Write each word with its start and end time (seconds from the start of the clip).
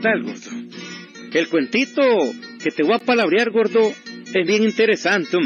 gordo? 0.00 0.32
El 1.32 1.48
cuentito 1.48 2.02
que 2.62 2.70
te 2.70 2.82
voy 2.82 2.94
a 2.94 2.98
palabrear, 2.98 3.50
gordo, 3.50 3.92
es 4.34 4.46
bien 4.46 4.64
interesante. 4.64 5.36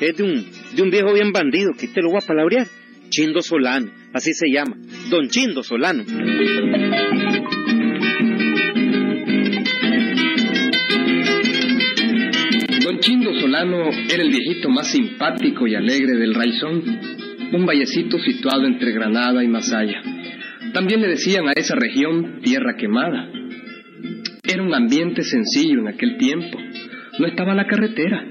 Es 0.00 0.16
de 0.16 0.22
un, 0.22 0.46
de 0.74 0.82
un 0.82 0.90
viejo 0.90 1.12
bien 1.12 1.32
bandido 1.32 1.72
que 1.78 1.88
te 1.88 2.00
lo 2.00 2.10
voy 2.10 2.20
a 2.22 2.26
palabrear. 2.26 2.66
Chindo 3.10 3.42
Solano, 3.42 3.90
así 4.14 4.32
se 4.32 4.46
llama. 4.50 4.76
Don 5.10 5.28
Chindo 5.28 5.62
Solano. 5.62 6.04
Don 12.82 13.00
Chindo 13.00 13.34
Solano 13.34 13.90
era 14.08 14.22
el 14.22 14.30
viejito 14.30 14.70
más 14.70 14.90
simpático 14.90 15.66
y 15.66 15.74
alegre 15.74 16.16
del 16.16 16.34
Raizón, 16.34 16.82
un 17.52 17.66
vallecito 17.66 18.18
situado 18.18 18.64
entre 18.66 18.92
Granada 18.92 19.42
y 19.44 19.48
Masaya. 19.48 20.02
También 20.72 21.02
le 21.02 21.08
decían 21.08 21.48
a 21.48 21.52
esa 21.52 21.74
región 21.74 22.40
tierra 22.42 22.76
quemada. 22.78 23.39
Era 24.52 24.64
un 24.64 24.74
ambiente 24.74 25.22
sencillo 25.22 25.78
en 25.78 25.86
aquel 25.86 26.16
tiempo. 26.18 26.58
No 27.20 27.26
estaba 27.28 27.54
la 27.54 27.68
carretera 27.68 28.24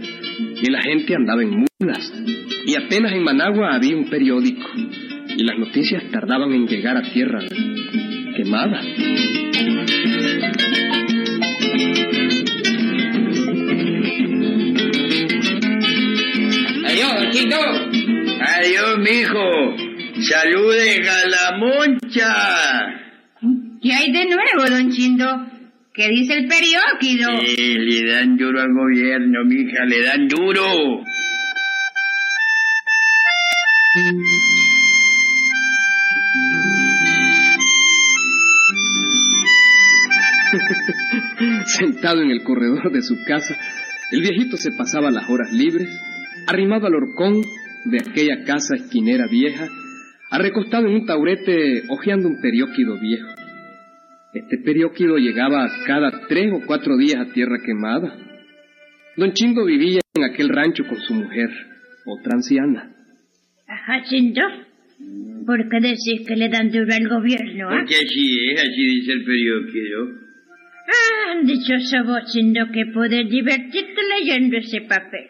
y 0.61 0.69
la 0.69 0.81
gente 0.81 1.15
andaba 1.15 1.41
en 1.41 1.51
mulas. 1.51 2.13
Y 2.65 2.75
apenas 2.75 3.13
en 3.13 3.23
Managua 3.23 3.73
había 3.73 3.95
un 3.95 4.09
periódico 4.09 4.67
y 4.75 5.43
las 5.45 5.57
noticias 5.57 6.03
tardaban 6.11 6.51
en 6.51 6.67
llegar 6.67 6.97
a 6.97 7.03
tierra 7.03 7.39
quemada. 8.35 8.81
Adiós, 16.85 17.29
Chindo. 17.31 17.57
Adiós, 18.41 18.97
mijo. 18.97 19.77
Salude, 20.19 21.01
Galamoncha. 21.01 22.35
¿Qué 23.81 23.93
hay 23.93 24.11
de 24.11 24.25
nuevo, 24.25 24.69
don 24.69 24.91
Chindo? 24.91 25.58
¿Qué 25.93 26.07
dice 26.07 26.33
el 26.33 26.47
periódico? 26.47 27.31
Eh, 27.41 27.79
le 27.79 28.11
dan 28.11 28.37
duro 28.37 28.61
al 28.61 28.73
gobierno, 28.73 29.43
mija, 29.45 29.85
le 29.85 30.03
dan 30.03 30.27
duro. 30.27 30.61
Sentado 41.65 42.21
en 42.21 42.31
el 42.31 42.43
corredor 42.43 42.91
de 42.91 43.01
su 43.01 43.15
casa, 43.25 43.55
el 44.11 44.21
viejito 44.21 44.57
se 44.57 44.71
pasaba 44.71 45.09
las 45.09 45.27
horas 45.27 45.51
libres, 45.51 45.89
arrimado 46.45 46.85
al 46.85 46.95
horcón 46.95 47.41
de 47.85 47.97
aquella 47.97 48.43
casa 48.45 48.75
esquinera 48.75 49.25
vieja, 49.27 49.67
arrecostado 50.29 50.87
en 50.87 50.93
un 50.93 51.05
taurete 51.07 51.81
hojeando 51.89 52.27
un 52.27 52.39
perióquido 52.41 52.99
viejo. 52.99 53.38
Este 54.33 54.57
perióquido 54.59 55.17
llegaba 55.17 55.67
cada 55.87 56.27
tres 56.27 56.51
o 56.53 56.65
cuatro 56.65 56.97
días 56.97 57.17
a 57.27 57.33
tierra 57.33 57.57
quemada. 57.65 58.15
Don 59.17 59.33
Chindo 59.33 59.65
vivía 59.65 59.99
en 60.15 60.23
aquel 60.23 60.49
rancho 60.49 60.85
con 60.87 60.99
su 60.99 61.13
mujer, 61.13 61.49
otra 62.05 62.33
anciana. 62.35 62.91
Ajá, 63.67 64.03
Chindo. 64.07 64.41
¿Por 65.45 65.67
qué 65.69 65.79
decís 65.79 66.27
que 66.27 66.35
le 66.35 66.49
dan 66.49 66.69
duro 66.69 66.93
al 66.93 67.07
gobierno, 67.09 67.69
ah? 67.69 67.77
Porque 67.79 67.95
así 67.95 68.49
es, 68.51 68.61
así 68.61 68.83
dice 68.85 69.11
el 69.13 69.23
periódico. 69.25 70.19
Ah, 70.87 71.41
dichoso 71.43 72.03
vos, 72.05 72.31
Chindo, 72.31 72.67
que 72.71 72.85
podés 72.93 73.27
divertirte 73.29 74.01
leyendo 74.19 74.57
ese 74.57 74.81
papel. 74.81 75.29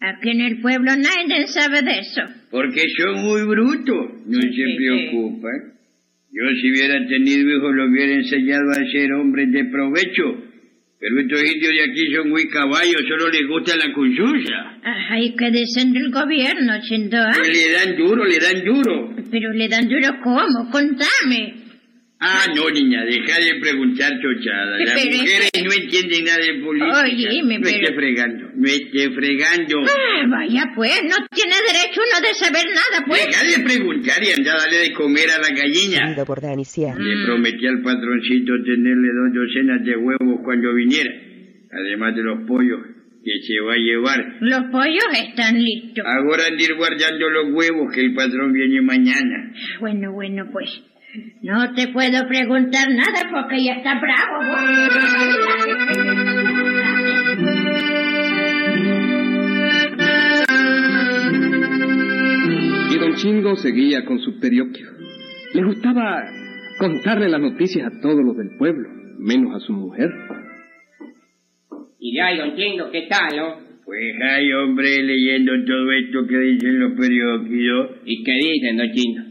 Ah, 0.00 0.10
Aquí 0.16 0.30
en 0.30 0.40
el 0.40 0.60
pueblo 0.62 0.92
nadie 0.96 1.46
sabe 1.48 1.82
de 1.82 1.98
eso. 1.98 2.22
Porque 2.50 2.82
son 2.96 3.24
muy 3.24 3.42
brutos, 3.42 4.26
no 4.26 4.40
Sí, 4.40 4.48
se 4.48 4.54
sí, 4.54 4.76
preocupen. 4.76 5.73
Yo 6.34 6.42
si 6.60 6.68
hubiera 6.68 6.98
tenido 7.06 7.48
hijos 7.48 7.74
los 7.76 7.90
hubiera 7.90 8.12
enseñado 8.12 8.68
a 8.72 8.90
ser 8.90 9.12
hombres 9.12 9.52
de 9.52 9.66
provecho. 9.66 10.50
Pero 10.98 11.20
estos 11.20 11.44
indios 11.44 11.72
de 11.72 11.82
aquí 11.84 12.12
son 12.12 12.28
muy 12.30 12.48
caballos, 12.48 13.02
solo 13.06 13.30
les 13.30 13.46
gusta 13.46 13.76
la 13.76 13.92
conchucha. 13.92 14.80
Ajá, 14.82 15.20
¿y 15.20 15.36
qué 15.36 15.52
dicen 15.52 15.92
del 15.92 16.10
gobierno, 16.10 16.72
Chindo, 16.82 17.18
ah? 17.18 17.30
Pues 17.36 17.48
le 17.50 17.72
dan 17.72 17.96
duro, 17.96 18.24
le 18.24 18.38
dan 18.40 18.64
duro. 18.64 19.14
Pero 19.30 19.52
le 19.52 19.68
dan 19.68 19.86
duro 19.86 20.08
cómo, 20.24 20.70
contame. 20.72 21.63
Ah, 22.26 22.46
no, 22.56 22.70
niña, 22.70 23.04
deja 23.04 23.38
de 23.38 23.60
preguntar 23.60 24.12
chochadas. 24.20 24.80
Las 24.80 24.94
Pero 24.96 25.10
es 25.14 25.20
mujeres 25.20 25.50
que- 25.52 25.62
no 25.62 25.72
entienden 25.72 26.24
nada 26.24 26.38
de 26.38 26.54
política. 26.64 27.02
Óyeme, 27.04 27.58
no 27.58 27.66
esté 27.68 27.80
pero- 27.84 27.94
fregando, 27.96 28.44
no 28.54 28.66
esté 28.66 29.10
fregando. 29.12 29.74
Ah, 29.84 30.22
vaya 30.30 30.62
pues, 30.74 31.02
no 31.04 31.16
tiene 31.30 31.54
derecho 31.68 32.00
uno 32.00 32.18
de 32.26 32.32
saber 32.34 32.64
nada, 32.72 33.04
pues. 33.06 33.26
Deja 33.26 33.44
de 33.44 33.64
preguntar 33.64 34.18
y 34.24 34.30
anda 34.32 34.52
a 34.54 34.56
darle 34.56 34.78
de 34.88 34.92
comer 34.94 35.28
a 35.30 35.38
la 35.38 35.50
gallina. 35.54 35.98
Por. 36.24 36.98
Le 36.98 37.24
prometí 37.26 37.66
al 37.66 37.82
patroncito 37.82 38.52
tenerle 38.64 39.08
dos 39.12 39.28
docenas 39.34 39.84
de 39.84 39.96
huevos 39.96 40.40
cuando 40.44 40.72
viniera, 40.74 41.10
además 41.72 42.16
de 42.16 42.22
los 42.22 42.46
pollos 42.48 42.80
que 43.24 43.32
se 43.46 43.60
va 43.60 43.72
a 43.72 43.76
llevar. 43.76 44.20
Los 44.40 44.64
pollos 44.70 45.04
están 45.12 45.56
listos. 45.62 46.04
Ahora 46.06 46.44
ande 46.48 46.64
ir 46.64 46.74
guardando 46.74 47.28
los 47.30 47.52
huevos 47.54 47.92
que 47.94 48.00
el 48.02 48.14
patrón 48.14 48.52
viene 48.52 48.80
mañana. 48.82 49.52
Bueno, 49.80 50.12
bueno, 50.12 50.48
pues. 50.52 50.68
No 51.42 51.72
te 51.74 51.88
puedo 51.88 52.26
preguntar 52.26 52.88
nada 52.90 53.30
porque 53.30 53.64
ya 53.64 53.74
está 53.74 54.00
bravo. 54.00 54.42
Y 62.90 62.98
don 62.98 63.14
Chingo 63.16 63.56
seguía 63.56 64.04
con 64.04 64.18
su 64.18 64.40
periódico. 64.40 64.90
Le 65.52 65.62
gustaba 65.62 66.24
contarle 66.78 67.28
las 67.28 67.40
noticias 67.40 67.86
a 67.86 68.00
todos 68.00 68.24
los 68.24 68.36
del 68.36 68.56
pueblo, 68.58 68.88
menos 69.18 69.54
a 69.54 69.60
su 69.60 69.72
mujer. 69.72 70.10
Y 72.00 72.18
ay, 72.18 72.38
don 72.38 72.56
Chindo, 72.56 72.90
¿qué 72.90 73.06
tal, 73.08 73.36
no? 73.36 73.60
Pues 73.84 74.14
hay 74.20 74.52
hombre 74.52 75.02
leyendo 75.02 75.52
todo 75.64 75.92
esto 75.92 76.26
que 76.26 76.38
dicen 76.38 76.80
los 76.80 76.92
periódicos. 76.98 77.98
¿Y 78.04 78.24
qué 78.24 78.32
dicen, 78.32 78.76
don 78.78 78.90
Chindo? 78.92 79.23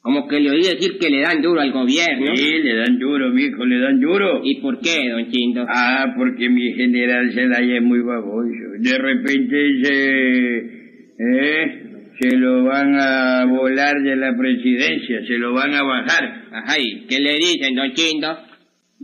Como 0.00 0.26
que 0.28 0.40
le 0.40 0.50
oí 0.50 0.62
decir 0.62 0.98
que 0.98 1.10
le 1.10 1.20
dan 1.20 1.42
duro 1.42 1.60
al 1.60 1.72
gobierno. 1.72 2.34
Sí, 2.34 2.50
le 2.62 2.74
dan 2.76 2.98
duro, 2.98 3.30
mijo, 3.30 3.64
le 3.66 3.78
dan 3.80 4.00
duro. 4.00 4.40
¿Y 4.44 4.60
por 4.60 4.80
qué, 4.80 5.08
don 5.10 5.30
Chindo? 5.30 5.66
Ah, 5.68 6.14
porque 6.16 6.48
mi 6.48 6.72
general 6.72 7.32
Zelaya 7.34 7.76
es 7.76 7.82
muy 7.82 8.00
baboso. 8.00 8.48
De 8.78 8.98
repente 8.98 9.82
se... 9.82 10.58
¿Eh? 11.20 11.84
Se 12.20 12.36
lo 12.36 12.64
van 12.64 12.94
a 12.98 13.44
volar 13.46 13.94
de 14.02 14.16
la 14.16 14.36
presidencia, 14.36 15.24
se 15.24 15.38
lo 15.38 15.52
van 15.52 15.72
a 15.72 15.82
bajar. 15.84 16.42
Ajá, 16.50 16.74
¿y 16.80 17.06
qué 17.06 17.20
le 17.20 17.34
dicen, 17.34 17.74
don 17.76 17.92
Chindo? 17.92 18.36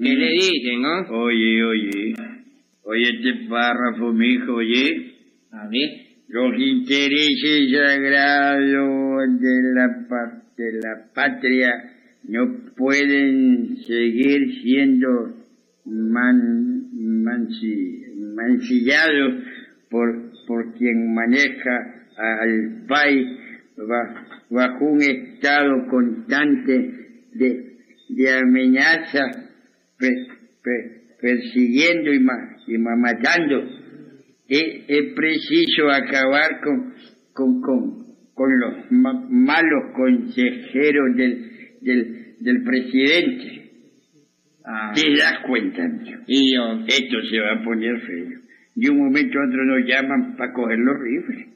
¿Qué 0.03 0.10
Mm. 0.15 0.19
le 0.19 0.31
dicen, 0.33 0.83
no? 0.83 1.00
Oye, 1.22 1.62
oye. 1.65 2.15
Oye 2.83 3.03
este 3.10 3.47
párrafo, 3.49 4.12
mijo, 4.12 4.54
oye. 4.54 5.12
A 5.53 5.69
ver. 5.69 6.03
Los 6.34 6.53
intereses 6.59 7.71
sagrados 7.71 9.41
de 9.41 9.62
la, 9.72 9.87
de 10.56 10.72
la 10.83 11.05
patria 11.15 11.71
no 12.25 12.72
pueden 12.77 13.77
seguir 13.87 14.61
siendo 14.61 15.33
man, 15.84 16.91
mancillados 18.34 19.45
por, 19.89 20.33
por 20.49 20.75
quien 20.75 21.15
maneja 21.15 22.05
al 22.17 22.84
país 22.89 23.28
ba- 23.77 24.27
bajo 24.51 24.87
un 24.87 25.03
estado 25.03 25.87
constante 25.89 26.91
de, 27.33 27.77
de 28.09 28.33
amenaza, 28.33 29.22
pe- 29.97 30.27
pe- 30.65 31.03
persiguiendo 31.21 32.13
y, 32.13 32.19
ma- 32.19 32.57
es, 34.48 34.64
es 34.88 35.12
preciso 35.14 35.91
acabar 35.91 36.60
con, 36.62 36.94
con, 37.32 37.60
con, 37.60 38.06
con 38.34 38.60
los 38.60 38.91
ma- 38.91 39.26
malos 39.28 39.92
consejeros 39.94 41.16
del, 41.16 41.50
del, 41.80 42.34
del 42.41 42.62
presidente. 42.64 43.60
Ah, 44.66 44.92
¿Te 44.94 45.10
das 45.16 45.41
cuenta, 45.46 45.82
y 46.26 46.54
yo. 46.54 46.80
Esto 46.86 47.16
se 47.30 47.38
va 47.41 47.52
a 47.60 47.64
poner 47.64 48.00
feo. 48.00 48.41
De 48.74 48.91
un 48.91 48.98
momento 48.98 49.38
a 49.38 49.46
otro 49.46 49.64
nos 49.64 49.86
llaman 49.86 50.36
para 50.36 50.52
coger 50.52 50.78
los 50.78 50.96
rifles. 51.00 51.48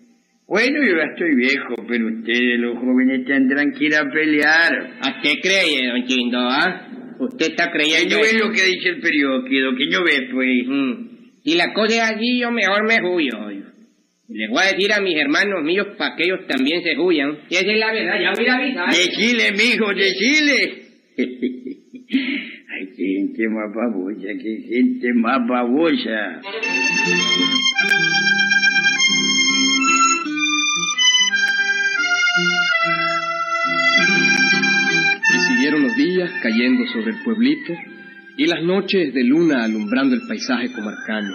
Bueno, 0.46 0.82
yo 0.82 0.96
ya 0.96 1.05
estoy 1.12 1.35
viejo, 1.35 1.75
pero 1.88 2.06
ustedes, 2.08 2.58
los 2.61 2.79
jóvenes, 2.79 3.25
tendrán 3.26 3.73
que 3.73 3.85
ir 3.87 3.94
a 3.96 4.11
pelear. 4.11 4.90
¿A 5.02 5.20
qué 5.23 5.40
cree, 5.43 5.88
don 5.88 6.05
Chindo, 6.06 6.38
ah? 6.38 6.87
Usted 7.19 7.46
está 7.50 7.70
Que 7.70 7.79
creyendo... 7.79 8.17
no 8.17 8.25
es 8.25 8.35
lo 8.40 8.50
que 8.50 8.62
dice 8.64 8.88
el 8.90 9.00
periódico, 9.00 9.75
que 9.76 9.87
no 9.88 10.05
ve, 10.05 10.29
pues. 10.32 10.67
Mm. 10.69 11.18
Si 11.49 11.55
la 11.55 11.73
cosa 11.73 11.95
es 11.95 12.03
así, 12.03 12.41
yo 12.41 12.50
mejor 12.50 12.87
me 12.87 13.00
huyo. 13.09 13.33
Les 14.29 14.50
voy 14.50 14.61
a 14.62 14.73
decir 14.73 14.93
a 14.93 15.00
mis 15.00 15.17
hermanos 15.17 15.65
míos 15.65 15.87
para 15.97 16.15
que 16.15 16.25
ellos 16.25 16.41
también 16.47 16.83
se 16.83 16.95
huyan. 16.99 17.39
Y 17.49 17.55
esa 17.55 17.73
es 17.73 17.79
la 17.79 17.91
verdad, 17.91 18.21
ya 18.21 18.33
voy 18.37 18.47
a 18.47 18.55
avisar. 18.56 18.91
De 18.95 19.09
Chile, 19.12 19.53
mijo, 19.53 19.95
de 19.95 20.12
Chile. 20.12 20.83
Ay, 22.69 22.89
qué 22.95 23.03
gente 23.03 23.49
más 23.49 23.75
babosa, 23.75 24.29
qué 24.43 24.62
gente 24.69 25.15
más 25.15 25.39
babosa. 25.49 26.43
Y 35.35 35.55
siguieron 35.55 35.83
los 35.83 35.97
días 35.97 36.31
cayendo 36.43 36.87
sobre 36.89 37.12
el 37.12 37.23
pueblito, 37.25 37.73
y 38.38 38.46
las 38.46 38.62
noches 38.62 39.12
de 39.12 39.25
luna 39.25 39.64
alumbrando 39.64 40.14
el 40.14 40.23
paisaje 40.26 40.73
comarcano. 40.73 41.35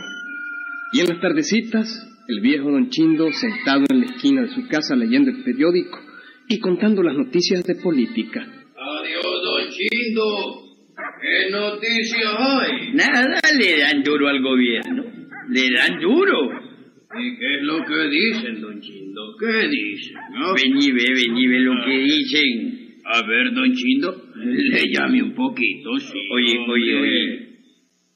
Y 0.94 1.02
en 1.02 1.10
las 1.10 1.20
tardecitas, 1.20 1.86
el 2.30 2.40
viejo 2.40 2.72
don 2.72 2.90
Chindo 2.90 3.30
sentado 3.34 3.84
en 3.90 4.00
la 4.00 4.06
esquina 4.06 4.42
de 4.44 4.48
su 4.56 4.66
casa 4.70 4.96
leyendo 4.96 5.30
el 5.30 5.44
periódico 5.44 6.00
y 6.48 6.60
contando 6.60 7.04
las 7.04 7.16
noticias 7.16 7.66
de 7.66 7.76
política. 7.76 8.42
Adiós, 8.42 9.44
don 9.44 9.70
Chindo. 9.70 10.64
¿Qué 11.22 11.52
noticias 11.52 12.36
hay? 12.40 12.94
Nada, 12.94 13.40
le 13.60 13.80
dan 13.80 14.02
duro 14.02 14.30
al 14.30 14.42
gobierno. 14.42 15.04
Le 15.50 15.72
dan 15.72 16.00
duro. 16.00 16.38
¿Y 17.20 17.38
qué 17.38 17.58
es 17.58 17.64
lo 17.64 17.84
que 17.84 18.08
dicen, 18.10 18.62
don 18.62 18.80
Chindo? 18.80 19.36
¿Qué 19.38 19.68
dicen? 19.68 20.16
no? 20.40 20.54
Vení, 20.54 20.92
ve, 20.92 21.14
vení, 21.14 21.48
ve 21.48 21.60
lo 21.60 21.86
que 21.86 21.98
dicen. 21.98 23.00
A 23.04 23.28
ver, 23.28 23.54
don 23.54 23.74
Chindo, 23.74 24.23
le 24.46 24.92
llame 24.92 25.24
un 25.24 25.34
poquito, 25.34 25.98
sí. 26.00 26.20
Oye, 26.34 26.58
oye, 26.70 26.96
oye. 26.96 27.50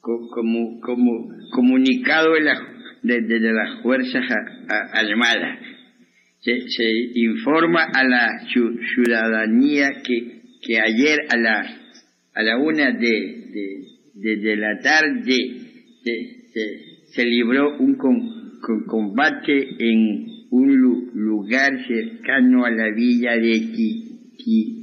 Co- 0.00 0.28
Como, 0.30 0.80
como 0.80 1.28
comunicado 1.52 2.34
de, 2.34 2.40
la, 2.42 2.54
de, 3.02 3.20
de- 3.22 3.40
de 3.40 3.52
las 3.52 3.82
Fuerzas 3.82 4.24
Armadas, 4.92 5.58
se, 6.40 6.68
se 6.68 6.84
informa 7.16 7.82
a 7.92 8.04
la 8.04 8.28
ciu- 8.54 8.78
ciudadanía 8.94 9.90
que, 10.04 10.40
que 10.62 10.78
ayer 10.80 11.18
a 11.30 11.36
la, 11.36 11.66
a 12.34 12.42
la 12.42 12.56
una 12.58 12.92
de, 12.92 13.84
de, 14.14 14.56
la 14.56 14.78
tarde 14.80 15.36
se, 17.12 17.24
libró 17.24 17.76
un 17.78 17.96
con- 17.96 18.58
con- 18.60 18.84
combate 18.86 19.68
en 19.78 20.26
un 20.50 20.76
lu- 20.76 21.10
lugar 21.14 21.72
cercano 21.86 22.64
a 22.64 22.70
la 22.70 22.90
villa 22.94 23.32
de 23.36 23.52
Qui- 23.72 24.04
Qui- 24.38 24.77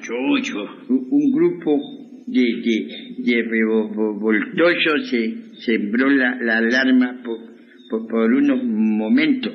Chucho. 0.00 0.62
un 0.88 1.06
un 1.10 1.32
grupo 1.32 1.78
de, 2.26 2.40
de, 2.42 2.86
de 3.24 3.42
revoltosos 3.42 5.08
se 5.10 5.34
sembró 5.64 6.08
la, 6.10 6.36
la 6.40 6.58
alarma 6.58 7.20
por, 7.24 7.38
por, 7.90 8.06
por 8.08 8.32
unos 8.32 8.62
momentos. 8.64 9.52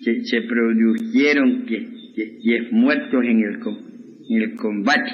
Se, 0.00 0.24
se 0.24 0.40
produjeron 0.42 1.66
que, 1.66 1.78
que- 2.16 2.38
diez 2.42 2.72
muertos 2.72 3.22
en 3.22 3.38
el, 3.40 3.58
en 4.30 4.42
el 4.42 4.54
combate. 4.56 5.12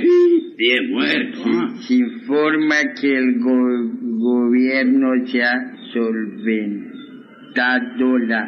Diez 0.56 0.80
muertos. 0.90 1.42
ah. 1.46 1.74
Se, 1.80 1.88
se 1.88 1.94
informa 1.94 2.76
que 3.00 3.16
el 3.16 3.38
go- 3.40 3.90
gobierno 4.18 5.08
se 5.26 5.42
ha 5.42 5.54
solventado 5.92 8.18
la, 8.18 8.46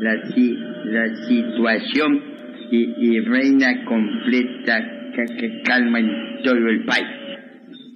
la, 0.00 0.14
la 0.84 1.16
situación 1.28 2.22
y, 2.70 3.06
y 3.16 3.20
reina 3.20 3.84
completa 3.84 4.78
ca- 5.14 5.24
ca- 5.36 5.62
calma 5.64 6.00
en 6.00 6.08
todo 6.44 6.54
el 6.56 6.84
país. 6.84 7.06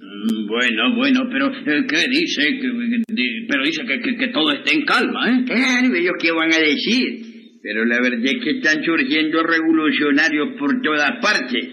Mm, 0.01 0.47
Bueno, 0.47 0.95
bueno, 0.95 1.21
pero 1.31 1.47
eh, 1.47 1.85
¿qué 1.87 2.09
dice? 2.09 2.41
Que- 2.59 2.61
que- 2.61 3.13
di- 3.13 3.45
Pero 3.47 3.63
dice 3.63 3.83
que, 3.85 3.99
que, 4.01 4.15
que 4.17 4.27
todo 4.29 4.51
está 4.51 4.71
en 4.71 4.83
calma, 4.85 5.29
¿eh? 5.29 5.43
Claro, 5.45 5.95
ellos 5.95 6.13
qué 6.21 6.31
van 6.31 6.53
a 6.53 6.57
decir. 6.59 7.29
Pero 7.63 7.85
la 7.85 7.99
verdad 8.01 8.25
es 8.25 8.43
que 8.43 8.51
están 8.57 8.83
surgiendo 8.83 9.43
revolucionarios 9.43 10.57
por 10.57 10.81
todas 10.81 11.11
partes. 11.21 11.67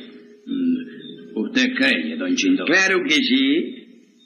Mm, 0.47 1.39
¿Usted 1.41 1.75
cree, 1.77 2.17
don 2.17 2.35
Chindo? 2.35 2.65
Claro 2.67 3.03
que 3.05 3.15
sí. 3.15 3.75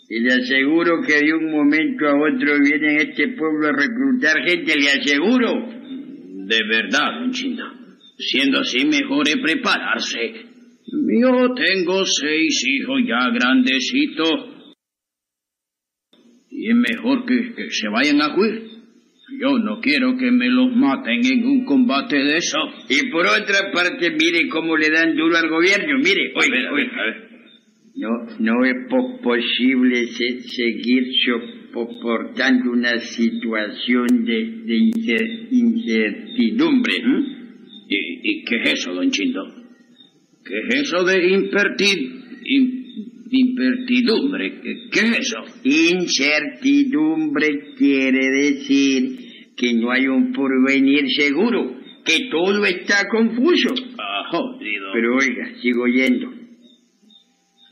Y 0.08 0.20
le 0.20 0.32
aseguro 0.32 1.00
que 1.06 1.24
de 1.24 1.32
un 1.34 1.50
momento 1.50 2.06
a 2.06 2.14
otro 2.14 2.58
viene 2.60 2.96
este 2.96 3.28
pueblo 3.28 3.68
a 3.68 3.72
reclutar 3.72 4.36
gente, 4.46 4.74
le 4.78 4.88
aseguro. 4.88 5.68
De 6.46 6.58
verdad, 6.68 7.20
don 7.20 7.30
Chindo. 7.32 7.64
Siendo 8.30 8.60
así, 8.60 8.84
mejor 8.86 9.26
es 9.28 9.36
prepararse. 9.42 10.46
Yo 11.20 11.54
tengo 11.54 12.04
seis 12.04 12.64
hijos 12.66 13.00
ya 13.06 13.30
grandecitos. 13.30 14.50
Y 16.50 16.68
es 16.70 16.76
mejor 16.76 17.24
que, 17.26 17.54
que 17.54 17.70
se 17.70 17.88
vayan 17.88 18.20
a 18.20 18.36
huir. 18.36 18.70
Yo 19.40 19.58
no 19.58 19.80
quiero 19.80 20.16
que 20.18 20.30
me 20.30 20.48
los 20.48 20.76
maten 20.76 21.24
en 21.24 21.46
un 21.46 21.64
combate 21.64 22.16
de 22.16 22.36
eso. 22.36 22.58
Y 22.88 23.10
por 23.10 23.26
otra 23.26 23.72
parte, 23.72 24.10
mire 24.10 24.48
cómo 24.50 24.76
le 24.76 24.90
dan 24.90 25.16
duro 25.16 25.36
al 25.36 25.48
gobierno. 25.48 25.98
Mire, 25.98 26.32
oiga, 26.36 26.72
oiga. 26.72 27.28
No, 27.94 28.10
no 28.38 28.64
es 28.64 28.74
po- 28.88 29.20
posible 29.22 30.06
se- 30.06 30.40
seguir 30.42 31.04
soportando 31.24 32.70
una 32.72 32.98
situación 32.98 34.24
de, 34.24 34.34
de 34.64 34.76
incer- 34.78 35.48
incertidumbre. 35.50 36.94
¿eh? 36.94 37.41
¿Y, 37.94 38.30
y 38.30 38.44
qué 38.44 38.56
es 38.62 38.72
eso, 38.74 38.94
don 38.94 39.10
Chindo? 39.10 39.42
¿Qué 40.44 40.54
es 40.68 40.74
eso 40.82 41.04
de 41.04 41.16
imperti- 41.28 42.10
im- 42.44 42.84
impertidumbre? 43.30 44.60
¿Qué, 44.90 45.00
es 45.00 45.18
eso? 45.18 45.38
Incertidumbre 45.64 47.74
quiere 47.76 48.30
decir 48.30 49.18
que 49.56 49.74
no 49.74 49.90
hay 49.90 50.06
un 50.06 50.32
porvenir 50.32 51.04
seguro, 51.10 51.76
que 52.04 52.28
todo 52.30 52.64
está 52.64 53.08
confuso. 53.08 53.74
Ah. 53.98 54.30
Pero 54.94 55.16
oiga, 55.16 55.54
sigo 55.60 55.86
yendo. 55.86 56.32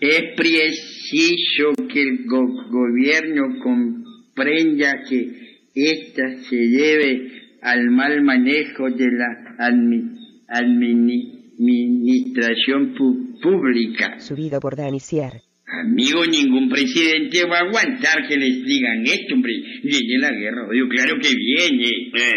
Es 0.00 0.22
preciso 0.36 1.72
que 1.92 2.02
el 2.02 2.24
go- 2.26 2.68
gobierno 2.70 3.58
comprenda 3.62 5.02
que 5.08 5.30
ésta 5.74 6.38
se 6.48 6.56
debe 6.56 7.39
al 7.62 7.90
mal 7.90 8.22
manejo 8.22 8.90
de 8.90 9.06
la 9.12 9.56
admi- 9.58 10.16
admini- 10.48 11.38
administración 11.60 12.94
pu- 12.94 13.38
pública. 13.42 14.18
Subido 14.18 14.60
por 14.60 14.76
Dani 14.76 14.98
Sier. 15.00 15.42
Amigo, 15.84 16.24
ningún 16.26 16.68
presidente 16.68 17.44
va 17.44 17.58
a 17.58 17.60
aguantar 17.68 18.26
que 18.28 18.36
les 18.36 18.64
digan 18.64 19.02
esto, 19.04 19.34
hombre. 19.34 19.52
Viene 19.84 20.18
la 20.18 20.30
guerra, 20.32 20.66
odio, 20.68 20.88
claro 20.88 21.16
que 21.20 21.28
viene. 21.34 21.86
Eh, 21.86 22.30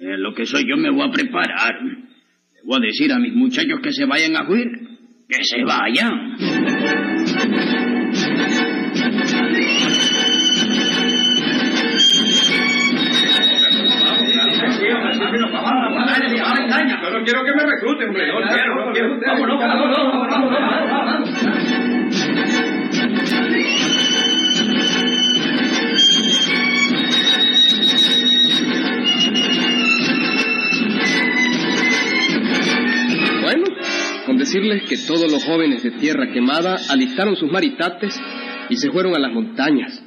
eh, 0.00 0.16
lo 0.18 0.32
que 0.34 0.46
soy 0.46 0.62
yo 0.68 0.76
me 0.76 0.90
voy 0.90 1.06
a 1.06 1.10
preparar. 1.10 1.74
Le 1.84 2.60
voy 2.64 2.78
a 2.78 2.86
decir 2.86 3.12
a 3.12 3.18
mis 3.18 3.34
muchachos 3.34 3.80
que 3.82 3.92
se 3.92 4.06
vayan 4.06 4.36
a 4.36 4.48
huir. 4.48 4.68
Que 5.28 5.42
se 5.44 5.62
vayan. 5.64 7.13
Yo 15.38 17.10
no 17.10 17.24
quiero 17.24 17.44
que 17.44 17.52
me 17.52 17.64
recluten, 17.64 18.08
hombre. 18.08 18.26
No 18.28 18.40
quiero, 18.52 18.86
no 18.86 18.92
quiero. 18.92 19.20
Vámonos, 19.26 19.58
Bueno, 33.42 33.64
con 34.26 34.36
decirles 34.38 34.82
que 34.88 34.96
todos 35.06 35.30
los 35.30 35.44
jóvenes 35.44 35.82
de 35.82 35.90
tierra 35.92 36.30
quemada 36.32 36.78
alistaron 36.90 37.36
sus 37.36 37.50
maritates 37.50 38.20
y 38.68 38.76
se 38.76 38.90
fueron 38.90 39.14
a 39.16 39.18
las 39.18 39.32
montañas. 39.32 40.03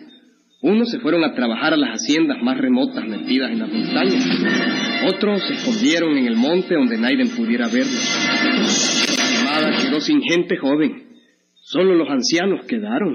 Unos 0.60 0.90
se 0.90 1.00
fueron 1.00 1.24
a 1.24 1.36
trabajar 1.36 1.74
a 1.74 1.78
las 1.78 2.02
haciendas 2.02 2.42
más 2.42 2.58
remotas 2.58 3.08
metidas 3.08 3.52
en 3.52 3.60
las 3.60 3.72
montañas. 3.72 4.26
Otros 5.06 5.44
se 5.48 5.54
escondieron 5.54 6.18
en 6.18 6.26
el 6.26 6.36
monte 6.36 6.74
donde 6.74 6.98
nadie 6.98 7.28
pudiera 7.28 7.68
verlos. 7.68 9.18
La 9.18 9.38
quemada 9.38 9.72
quedó 9.84 10.02
sin 10.02 10.20
gente 10.24 10.58
joven. 10.58 11.10
Solo 11.54 11.94
los 11.94 12.10
ancianos 12.10 12.66
quedaron. 12.66 13.14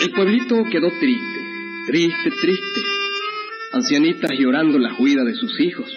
El 0.00 0.10
pueblito 0.10 0.64
quedó 0.68 0.88
triste, 0.98 1.40
triste, 1.86 2.30
triste. 2.40 2.80
Ancianitas 3.72 4.32
llorando 4.36 4.80
la 4.80 4.96
huida 4.98 5.22
de 5.22 5.34
sus 5.34 5.60
hijos. 5.60 5.96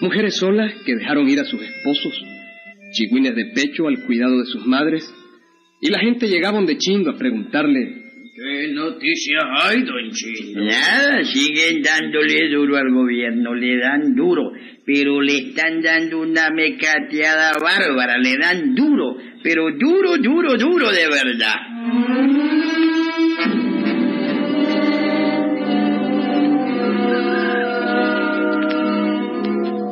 Mujeres 0.00 0.38
solas 0.38 0.72
que 0.86 0.96
dejaron 0.96 1.28
ir 1.28 1.40
a 1.40 1.44
sus 1.44 1.60
esposos. 1.60 2.33
Chigüines 2.94 3.34
de 3.34 3.46
pecho 3.54 3.88
al 3.88 4.04
cuidado 4.06 4.38
de 4.38 4.46
sus 4.46 4.64
madres. 4.66 5.12
Y 5.80 5.90
la 5.90 5.98
gente 5.98 6.28
llegaba 6.28 6.62
de 6.62 6.78
chindo 6.78 7.10
a 7.10 7.18
preguntarle, 7.18 8.04
¿Qué 8.34 8.68
noticias 8.72 9.44
hay, 9.62 9.82
don 9.82 10.10
Chindo? 10.10 10.64
Nada, 10.64 11.22
siguen 11.24 11.82
dándole 11.82 12.48
duro 12.50 12.76
al 12.76 12.90
gobierno, 12.92 13.54
le 13.54 13.78
dan 13.78 14.14
duro, 14.14 14.50
pero 14.84 15.20
le 15.20 15.36
están 15.36 15.80
dando 15.80 16.20
una 16.20 16.50
mecateada 16.50 17.52
bárbara, 17.60 18.18
le 18.18 18.36
dan 18.36 18.74
duro, 18.74 19.16
pero 19.42 19.66
duro, 19.78 20.16
duro, 20.18 20.56
duro 20.56 20.90
de 20.90 21.08
verdad. 21.08 21.74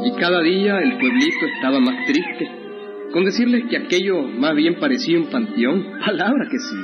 y 0.04 0.20
cada 0.20 0.42
día 0.42 0.78
el 0.80 0.98
pueblito 0.98 1.46
estaba 1.54 1.78
más 1.80 2.06
triste, 2.06 2.61
con 3.12 3.24
decirles 3.24 3.64
que 3.68 3.76
aquello 3.76 4.22
más 4.22 4.56
bien 4.56 4.76
parecía 4.76 5.18
un 5.18 5.28
panteón, 5.30 5.98
palabra 6.04 6.48
que 6.50 6.58
sí. 6.58 6.76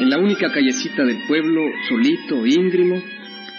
En 0.00 0.10
la 0.10 0.18
única 0.18 0.52
callecita 0.52 1.04
del 1.04 1.18
pueblo, 1.28 1.62
solito, 1.88 2.46
íngrimo, 2.46 3.02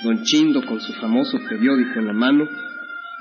don 0.04 0.24
Chindo 0.24 0.66
con 0.66 0.80
su 0.80 0.94
famoso 0.94 1.40
periódico 1.48 2.00
en 2.00 2.08
la 2.08 2.14
mano, 2.14 2.48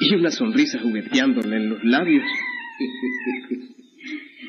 y 0.01 0.15
una 0.15 0.31
sonrisa 0.31 0.79
jugueteándole 0.81 1.57
en 1.57 1.71
los 1.71 1.85
labios. 1.85 2.25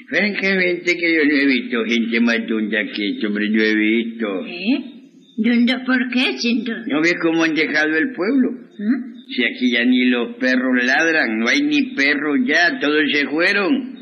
Francamente 0.07 0.95
que 0.97 1.15
yo 1.15 1.25
no 1.25 1.33
he 1.33 1.45
visto 1.45 1.83
gente 1.85 2.19
más 2.19 2.37
tonta 2.47 2.77
que 2.95 3.09
esto, 3.11 3.27
hombre, 3.27 3.49
no 3.49 3.63
he 3.63 3.75
visto. 3.75 4.45
¿Eh? 4.45 4.95
¿Dónde 5.37 5.73
por 5.85 6.09
qué, 6.11 6.37
duda? 6.63 6.83
¿No 6.87 7.01
ves 7.01 7.15
cómo 7.21 7.43
han 7.43 7.53
dejado 7.53 7.97
el 7.97 8.13
pueblo? 8.13 8.51
¿Mm? 8.51 9.14
Si 9.27 9.43
aquí 9.43 9.71
ya 9.71 9.83
ni 9.85 10.05
los 10.05 10.35
perros 10.37 10.83
ladran, 10.83 11.39
no 11.39 11.47
hay 11.47 11.61
ni 11.61 11.93
perros 11.95 12.39
ya, 12.45 12.79
todos 12.79 13.03
se 13.11 13.27
fueron. 13.27 13.95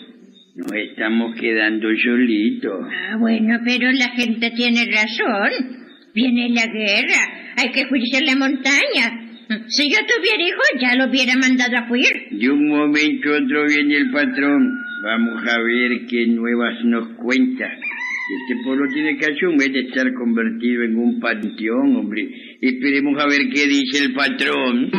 Nos 0.56 0.72
estamos 0.74 1.36
quedando 1.39 1.88
solitos. 2.03 2.86
Ah, 2.92 3.18
bueno, 3.18 3.60
pero 3.65 3.92
la 3.92 4.10
gente 4.10 4.51
tiene 4.51 4.86
razón. 4.86 5.84
Viene 6.13 6.50
la 6.50 6.68
guerra, 6.68 7.53
hay 7.58 7.72
que 7.72 7.88
fuirse 7.88 8.18
a 8.18 8.22
la 8.22 8.36
montaña. 8.36 9.24
Si 9.68 9.89
yo 9.89 9.98
tuviera 10.06 10.44
hijos, 10.44 10.70
ya 10.80 10.96
lo 10.96 11.10
hubiera 11.10 11.34
mandado 11.36 11.77
a 11.77 11.88
fuir. 11.88 12.13
De 12.32 12.50
un 12.50 12.68
momento 12.68 13.30
a 13.30 13.38
otro 13.38 13.65
viene 13.68 13.98
el 13.98 14.12
patrón. 14.12 14.70
Vamos 15.03 15.44
a 15.48 15.58
ver 15.60 16.06
qué 16.08 16.27
nuevas 16.27 16.84
nos 16.86 17.15
cuenta. 17.18 17.65
Este 17.65 18.63
pueblo 18.63 18.86
tiene 18.94 19.18
que 19.18 19.25
asumir 19.25 19.72
de 19.72 19.82
estar 19.82 20.13
convertido 20.13 20.84
en 20.84 20.96
un 20.96 21.20
panteón, 21.20 21.96
hombre. 21.98 22.30
Esperemos 22.65 23.22
a 23.22 23.27
ver 23.27 23.41
qué 23.53 23.67
dice 23.67 24.05
el 24.05 24.13
patrón. 24.13 24.89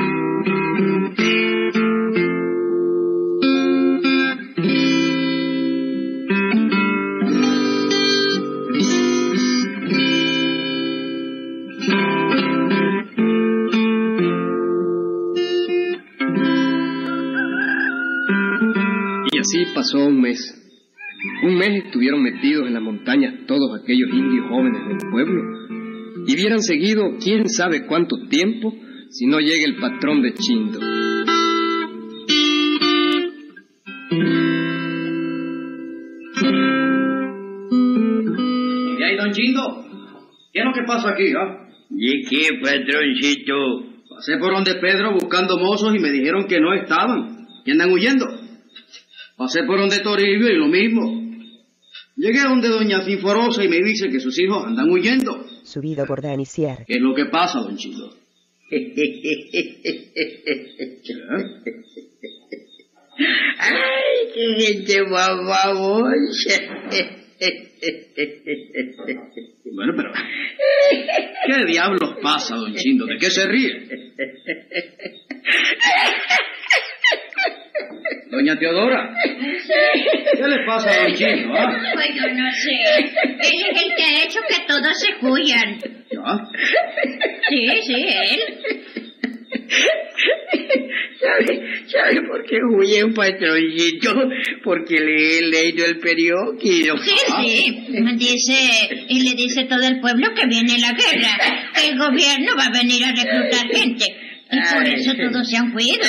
Y 19.32 19.38
así 19.38 19.64
pasó 19.74 20.06
un 20.06 20.20
mes. 20.20 20.38
Un 21.44 21.56
mes 21.56 21.82
estuvieron 21.86 22.22
metidos 22.22 22.66
en 22.66 22.74
las 22.74 22.82
montañas 22.82 23.46
todos 23.46 23.80
aquellos 23.82 24.10
indios 24.12 24.48
jóvenes 24.50 24.86
del 24.86 25.10
pueblo. 25.10 25.53
Y 26.26 26.34
hubieran 26.34 26.62
seguido 26.62 27.02
quién 27.22 27.48
sabe 27.48 27.86
cuánto 27.86 28.16
tiempo 28.28 28.72
si 29.10 29.26
no 29.26 29.38
llega 29.38 29.64
el 29.64 29.76
patrón 29.76 30.22
de 30.22 30.34
Chindo. 30.34 30.80
¿Y 38.98 39.02
ahí, 39.02 39.16
don 39.16 39.32
Chindo? 39.32 39.84
¿Qué 40.52 40.60
es 40.60 40.64
lo 40.64 40.72
que 40.72 40.82
pasa 40.86 41.10
aquí, 41.10 41.32
ah? 41.38 41.68
¿Y 41.90 42.24
qué, 42.24 42.48
patroncito? 42.62 43.54
Pasé 44.08 44.38
por 44.38 44.54
donde 44.54 44.74
Pedro 44.76 45.12
buscando 45.12 45.58
mozos 45.58 45.94
y 45.94 45.98
me 45.98 46.10
dijeron 46.10 46.46
que 46.46 46.60
no 46.60 46.72
estaban, 46.72 47.46
que 47.64 47.72
andan 47.72 47.92
huyendo. 47.92 48.26
Pasé 49.36 49.64
por 49.64 49.78
donde 49.78 50.00
Toribio 50.00 50.50
y 50.50 50.56
lo 50.56 50.68
mismo. 50.68 51.22
Llegué 52.16 52.40
a 52.40 52.48
donde 52.48 52.68
doña 52.68 53.02
Sinforosa 53.02 53.64
y 53.64 53.68
me 53.68 53.78
dice 53.78 54.08
que 54.08 54.20
sus 54.20 54.38
hijos 54.38 54.64
andan 54.64 54.88
huyendo. 54.88 55.43
Subido 55.64 56.04
por 56.06 56.20
Dani 56.20 56.44
Sierra. 56.44 56.84
¿Qué 56.86 56.94
es 56.94 57.00
lo 57.00 57.14
que 57.14 57.24
pasa, 57.24 57.58
don 57.60 57.76
Chindo? 57.76 58.14
¡Ay, 63.58 64.28
qué 64.34 64.54
gente 64.58 65.02
bababosa! 65.10 66.60
Bueno, 69.74 69.92
pero... 69.96 70.12
¿Qué 71.46 71.64
diablos 71.66 72.16
pasa, 72.22 72.56
don 72.56 72.74
Chindo? 72.74 73.06
¿De 73.06 73.16
qué 73.16 73.30
se 73.30 73.46
ríe? 73.46 73.88
Doña 78.30 78.58
Teodora. 78.58 79.16
¿Qué 80.36 80.48
le 80.48 80.64
pasa 80.66 80.90
a 80.90 81.02
don 81.04 81.14
Chindo, 81.14 81.54
ah? 81.54 81.92
Pues 81.94 82.08
yo 82.14 82.28
no 82.34 82.50
sé. 82.52 82.76
Él 83.24 83.64
es 83.70 83.82
el 83.82 83.94
que 83.96 84.02
ha 84.02 84.24
hecho 84.24 84.40
que 84.48 84.60
todos 84.66 84.98
se 84.98 85.26
huyan. 85.26 85.78
¿Ya? 86.10 86.50
Sí, 87.48 87.68
sí, 87.82 88.06
él. 88.08 88.40
¿Sabe, 91.20 91.62
¿Sabe 91.86 92.22
por 92.28 92.44
qué 92.44 92.56
huye 92.62 93.04
un 93.04 93.14
patroncito? 93.14 94.14
Porque 94.62 94.98
le 94.98 95.38
he 95.38 95.42
leído 95.42 95.86
el 95.86 95.98
periódico. 95.98 96.98
Sí, 96.98 97.16
sí. 97.40 97.86
Dice, 98.16 99.06
y 99.08 99.22
le 99.22 99.34
dice 99.36 99.64
todo 99.64 99.82
el 99.86 100.00
pueblo 100.00 100.28
que 100.34 100.46
viene 100.46 100.78
la 100.78 100.92
guerra, 100.92 101.70
que 101.74 101.88
el 101.88 101.98
gobierno 101.98 102.52
va 102.56 102.66
a 102.66 102.70
venir 102.70 103.04
a 103.04 103.12
reclutar 103.12 103.68
gente. 103.68 104.04
Y 104.50 104.74
por 104.74 104.86
eso 104.86 105.12
todos 105.16 105.48
se 105.48 105.56
han 105.56 105.74
huido. 105.74 106.04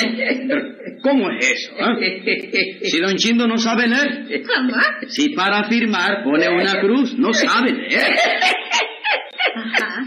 ¿Cómo 1.06 1.30
es 1.30 1.52
eso, 1.52 1.72
ah? 1.78 1.94
Si 2.82 2.98
don 2.98 3.16
Chindo 3.16 3.46
no 3.46 3.58
sabe 3.58 3.86
leer. 3.86 4.42
¿Cómo? 4.42 4.74
Si 5.06 5.28
para 5.30 5.62
firmar 5.68 6.24
pone 6.24 6.48
una 6.48 6.80
cruz, 6.80 7.14
no 7.16 7.32
sabe 7.32 7.72
leer. 7.72 8.02
Ajá. 9.54 10.04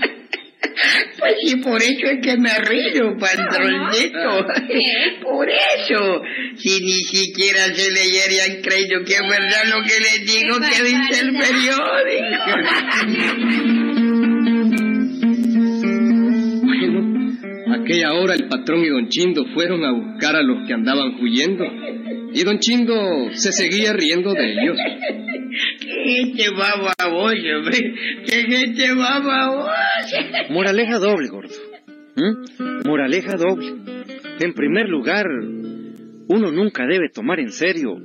Pues 1.20 1.36
sí, 1.42 1.56
por 1.58 1.82
eso 1.82 2.06
es 2.06 2.20
que 2.22 2.38
me 2.38 2.54
río, 2.60 3.18
patroncito. 3.18 4.46
¿Qué? 4.68 5.20
Por 5.24 5.50
eso. 5.50 6.22
Si 6.56 6.82
ni 6.82 7.00
siquiera 7.04 7.66
se 7.74 7.92
leyerían 7.92 8.62
creído 8.62 9.04
que 9.06 9.14
es 9.14 9.22
verdad 9.22 9.66
lo 9.66 9.84
que 9.84 10.00
les 10.00 10.26
digo 10.26 10.60
que 10.60 10.84
dice 10.84 11.22
el 11.22 11.32
periódico. 11.38 12.56
aquella 17.90 18.14
hora 18.14 18.36
el 18.36 18.48
patrón 18.48 18.84
y 18.86 18.90
don 18.90 19.08
Chindo 19.08 19.46
fueron 19.54 19.84
a 19.84 19.92
buscar 19.92 20.36
a 20.36 20.44
los 20.44 20.68
que 20.68 20.74
andaban 20.74 21.16
huyendo. 21.20 21.66
Y 22.34 22.44
don 22.44 22.60
Chindo 22.60 22.94
se 23.32 23.52
seguía 23.52 23.94
riendo 23.94 24.32
de 24.34 24.52
ellos. 24.52 24.78
¡Qué 25.80 26.14
gente 26.14 26.50
bababosa, 26.52 27.58
hombre! 27.58 27.94
¡Qué 28.26 28.44
gente 28.44 28.94
bababosa! 28.94 29.72
Moraleja 30.52 31.00
doble, 31.00 31.30
gordo. 31.30 31.56
¿Mm? 32.16 32.88
Moraleja 32.88 33.36
doble. 33.36 33.74
En 34.40 34.54
primer 34.54 34.88
lugar, 34.88 35.26
uno 36.28 36.52
nunca 36.52 36.86
debe 36.86 37.10
tomar 37.12 37.40
en 37.40 37.52
serio 37.52 37.96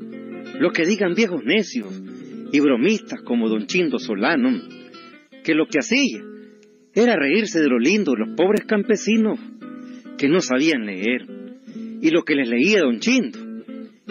lo 0.58 0.70
que 0.70 0.86
digan 0.86 1.14
viejos 1.14 1.44
necios 1.44 2.02
y 2.52 2.60
bromistas 2.60 3.20
como 3.22 3.50
don 3.50 3.66
Chindo 3.66 3.98
Solano, 3.98 4.62
que 5.44 5.54
lo 5.54 5.66
que 5.66 5.80
hacía 5.80 6.22
era 6.94 7.16
reírse 7.16 7.60
de 7.60 7.68
lo 7.68 7.78
lindo 7.78 8.12
de 8.12 8.24
los 8.24 8.36
pobres 8.36 8.64
campesinos 8.66 9.38
que 10.18 10.28
no 10.28 10.40
sabían 10.40 10.86
leer. 10.86 11.26
Y 12.00 12.10
lo 12.10 12.22
que 12.22 12.34
les 12.34 12.48
leía 12.48 12.80
don 12.80 12.98
Chindo 13.00 13.38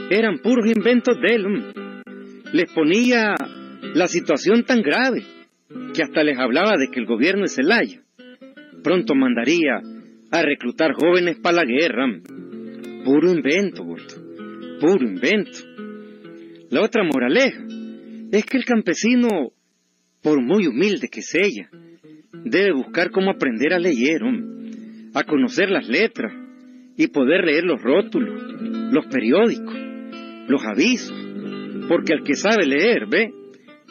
eran 0.09 0.39
puros 0.39 0.65
inventos 0.65 1.15
de 1.21 1.35
él. 1.35 1.45
Les 2.53 2.71
ponía 2.71 3.35
la 3.93 4.07
situación 4.07 4.63
tan 4.63 4.81
grave 4.81 5.23
que 5.93 6.03
hasta 6.03 6.23
les 6.23 6.37
hablaba 6.37 6.77
de 6.77 6.89
que 6.91 6.99
el 6.99 7.05
gobierno 7.05 7.43
de 7.43 7.49
Celaya 7.49 8.01
pronto 8.83 9.15
mandaría 9.15 9.81
a 10.31 10.41
reclutar 10.41 10.93
jóvenes 10.93 11.37
para 11.39 11.57
la 11.57 11.65
guerra. 11.65 12.05
Puro 13.05 13.31
invento, 13.31 13.83
gordo. 13.83 14.15
Puro 14.79 15.05
invento. 15.05 15.59
La 16.69 16.81
otra 16.81 17.03
moraleja 17.03 17.63
es 18.31 18.45
que 18.45 18.57
el 18.57 18.65
campesino, 18.65 19.51
por 20.21 20.41
muy 20.41 20.67
humilde 20.67 21.07
que 21.11 21.21
sea, 21.21 21.69
debe 22.43 22.73
buscar 22.73 23.11
cómo 23.11 23.31
aprender 23.31 23.73
a 23.73 23.79
leer, 23.79 24.23
hombre, 24.23 24.52
a 25.13 25.23
conocer 25.23 25.69
las 25.69 25.87
letras 25.87 26.33
y 26.97 27.07
poder 27.07 27.45
leer 27.45 27.63
los 27.63 27.81
rótulos, 27.81 28.41
los 28.91 29.05
periódicos, 29.07 29.75
los 30.47 30.63
avisos, 30.65 31.15
porque 31.87 32.13
al 32.13 32.23
que 32.23 32.35
sabe 32.35 32.65
leer, 32.65 33.07
ve, 33.07 33.33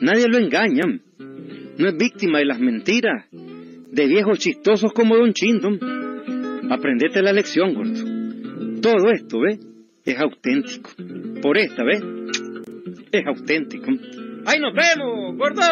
nadie 0.01 0.27
lo 0.29 0.39
engaña, 0.39 0.83
no 1.79 1.89
es 1.89 1.97
víctima 1.97 2.39
de 2.39 2.47
las 2.47 2.61
mentiras 2.61 3.27
de 3.31 4.07
viejos 4.07 4.39
chistosos 4.39 4.93
como 4.93 5.17
Don 5.17 5.33
Chindon. 5.33 5.79
Aprendete 6.71 7.23
la 7.23 7.33
lección, 7.33 7.75
gordo. 7.75 8.81
Todo 8.81 9.11
esto, 9.13 9.41
ve, 9.41 9.59
es 10.05 10.19
auténtico. 10.19 10.91
Por 11.43 11.59
esta, 11.59 11.85
ve, 11.85 12.01
es 13.13 13.27
auténtico. 13.27 13.91
¡Ahí 14.47 14.59
nos 14.59 14.75
vemos, 14.75 15.37
gordo! 15.37 15.63